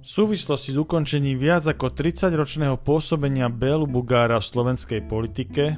[0.00, 5.76] V súvislosti s ukončením viac ako 30-ročného pôsobenia Bélu Bugára v slovenskej politike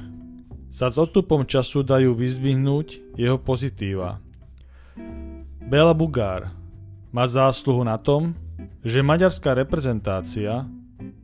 [0.71, 4.23] sa s odstupom času dajú vyzdvihnúť jeho pozitíva.
[5.59, 6.55] Béla Bugár
[7.11, 8.31] má zásluhu na tom,
[8.79, 10.71] že maďarská reprezentácia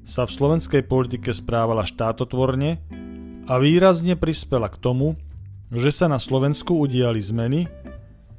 [0.04, 2.84] sa v slovenskej politike správala štátotvorne
[3.47, 5.16] a výrazne prispela k tomu,
[5.71, 7.63] že sa na Slovensku udiali zmeny,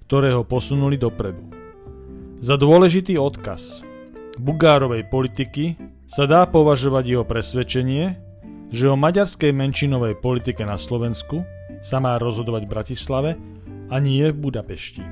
[0.04, 1.48] ktoré ho posunuli dopredu.
[2.44, 3.88] Za dôležitý odkaz
[4.40, 5.76] Bugárovej politiky
[6.08, 8.16] sa dá považovať jeho presvedčenie,
[8.72, 11.44] že o maďarskej menšinovej politike na Slovensku
[11.84, 13.30] sa má rozhodovať v Bratislave
[13.92, 15.04] a nie v Budapešti.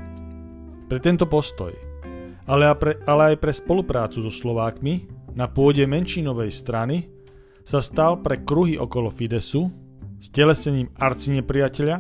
[0.89, 1.77] Pre tento postoj,
[2.49, 5.05] ale, pre, ale aj pre spoluprácu so Slovákmi
[5.37, 7.13] na pôde menšinovej strany
[7.69, 9.69] sa stal pre kruhy okolo Fidesu
[10.19, 11.97] stelesením arcinepriateľa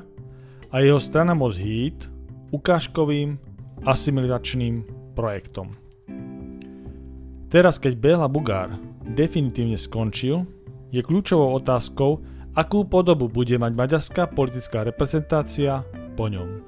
[0.73, 2.09] a jeho strana Moc Hít
[2.51, 3.37] ukážkovým
[3.85, 4.83] asimilačným
[5.15, 5.88] projektom.
[7.49, 8.77] Teraz, keď Béla Bugár
[9.17, 10.45] definitívne skončil,
[10.93, 12.21] je kľúčovou otázkou,
[12.53, 15.81] akú podobu bude mať maďarská politická reprezentácia
[16.13, 16.61] po ňom.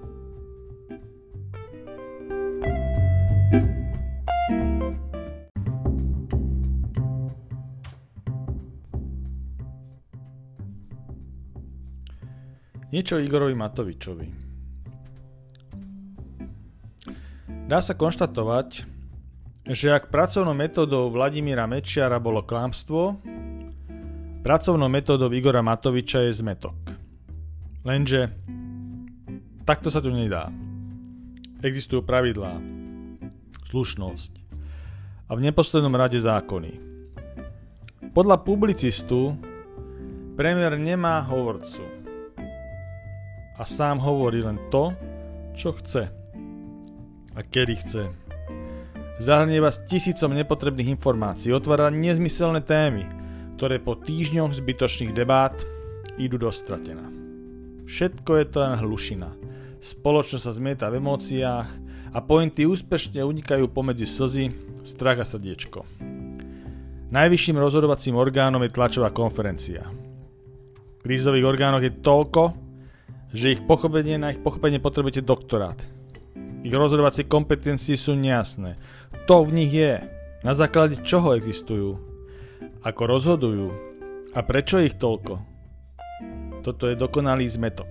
[12.89, 14.29] Niečo Igorovi Matovičovi.
[17.69, 19.00] Dá sa konštatovať,
[19.69, 23.21] že ak pracovnou metódou Vladimíra Mečiara bolo klamstvo,
[24.41, 26.77] pracovnou metódou Igora Matoviča je zmetok.
[27.85, 28.33] Lenže
[29.69, 30.49] takto sa tu nedá.
[31.61, 32.57] Existujú pravidlá,
[33.69, 34.33] slušnosť
[35.29, 36.73] a v neposlednom rade zákony.
[38.11, 39.37] Podľa publicistu
[40.35, 41.85] premiér nemá hovorcu
[43.61, 44.91] a sám hovorí len to,
[45.53, 46.09] čo chce
[47.37, 48.20] a kedy chce.
[49.21, 53.05] Zahrnie vás tisícom nepotrebných informácií, otvára nezmyselné témy,
[53.61, 55.53] ktoré po týždňoch zbytočných debát
[56.17, 57.05] idú do stratená.
[57.85, 59.29] Všetko je to len hlušina.
[59.77, 61.69] Spoločnosť sa zmieta v emóciách
[62.17, 64.57] a pointy úspešne unikajú pomedzi slzy,
[64.89, 65.85] strach a srdiečko.
[67.13, 69.85] Najvyšším rozhodovacím orgánom je tlačová konferencia.
[70.97, 72.57] V krízových orgánoch je toľko,
[73.37, 75.77] že ich pochopenie, na ich pochopenie potrebujete doktorát.
[76.61, 78.77] Ich rozhodovacie kompetencie sú nejasné.
[79.31, 80.03] To v nich je.
[80.43, 82.03] Na základe čoho existujú.
[82.83, 83.71] Ako rozhodujú.
[84.35, 85.39] A prečo ich toľko?
[86.67, 87.87] Toto je dokonalý zmetok.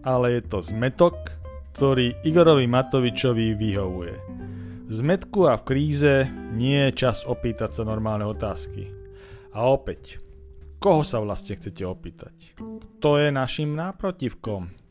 [0.00, 1.36] Ale je to zmetok,
[1.76, 4.14] ktorý Igorovi Matovičovi vyhovuje.
[4.88, 6.24] V zmetku a v kríze
[6.56, 8.88] nie je čas opýtať sa normálne otázky.
[9.52, 10.16] A opäť,
[10.80, 12.56] koho sa vlastne chcete opýtať?
[12.56, 14.85] Kto je našim náprotivkom?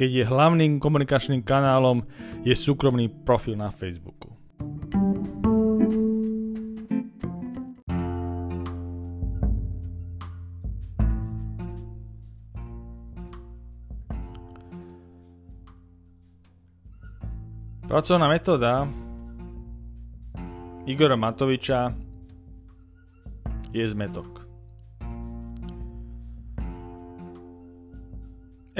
[0.00, 2.00] Keď je hlavným komunikačným kanálom
[2.40, 4.32] je súkromný profil na Facebooku.
[17.84, 18.88] Pracovná metóda
[20.88, 21.92] Igora Matoviča
[23.76, 24.49] je zmetok.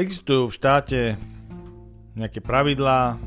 [0.00, 1.00] Existujú v štáte
[2.16, 3.20] nejaké pravidlá,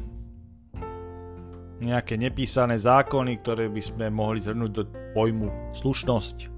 [1.86, 6.50] nejaké nepísané zákony, ktoré by sme mohli zhrnúť do pojmu slušnosť.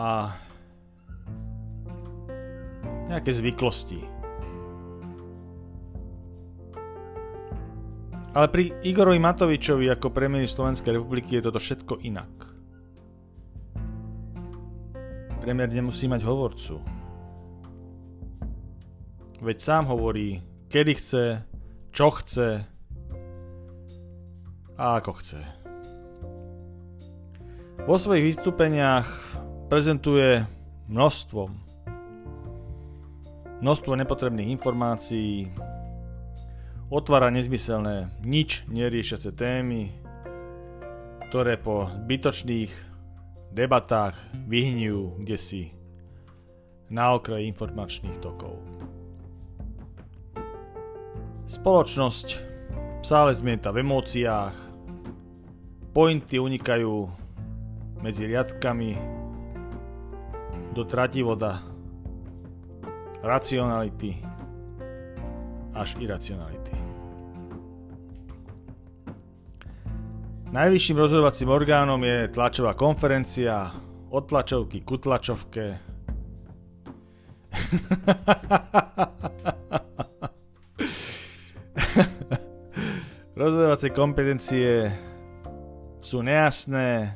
[0.00, 0.32] A
[3.12, 4.00] nejaké zvyklosti.
[8.32, 12.32] Ale pri Igorovi Matovičovi ako premiér Slovenskej republiky je toto všetko inak.
[15.44, 17.01] Premiér nemusí mať hovorcu.
[19.42, 20.38] Veď sám hovorí,
[20.70, 21.24] kedy chce,
[21.90, 22.62] čo chce
[24.78, 25.42] a ako chce.
[27.82, 29.10] Vo svojich vystúpeniach
[29.66, 30.46] prezentuje
[30.86, 31.72] množstvo
[33.62, 35.46] množstvo nepotrebných informácií,
[36.90, 39.94] otvára nezmyselné, nič neriešiace témy,
[41.30, 42.74] ktoré po zbytočných
[43.54, 44.18] debatách
[44.50, 45.62] vyhňujú kde si
[46.90, 48.58] na okraji informačných tokov.
[51.52, 52.40] Spoločnosť
[53.04, 54.56] stále zmieta v emóciách,
[55.92, 57.04] pointy unikajú
[58.00, 58.96] medzi riadkami
[60.72, 61.60] do trativoda
[63.20, 64.16] racionality
[65.76, 66.72] až iracionality.
[70.56, 73.68] Najvyšším rozhodovacím orgánom je tlačová konferencia,
[74.08, 75.76] od tlačovky ku tlačovke.
[83.42, 84.86] rozhodovacie kompetencie
[85.98, 87.10] sú nejasné,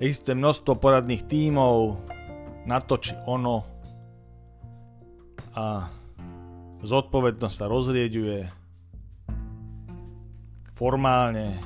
[0.00, 2.00] existuje množstvo poradných tímov
[2.64, 3.60] na to či ono.
[5.52, 5.84] A
[6.80, 8.48] zodpovednosť sa rozrieďuje
[10.72, 11.60] formálne,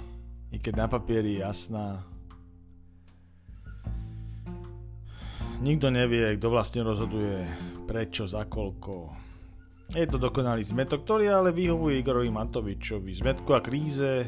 [0.50, 2.02] i keď na papieri je jasná.
[5.62, 7.46] Nikto nevie, kto vlastne rozhoduje,
[7.86, 9.23] prečo, za koľko,
[9.94, 13.14] je to dokonalý zmetok, ktorý ale vyhovuje Igorovi Matovičovi.
[13.14, 14.26] Zmetku a kríze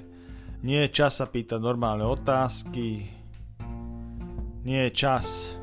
[0.62, 3.06] nie je čas sa pýtať normálne otázky,
[4.66, 5.54] nie je čas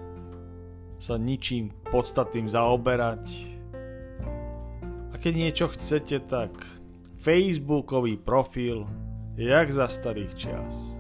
[1.00, 3.24] sa ničím podstatným zaoberať.
[5.12, 6.52] A keď niečo chcete, tak
[7.20, 8.88] Facebookový profil
[9.36, 10.93] je jak za starých čas.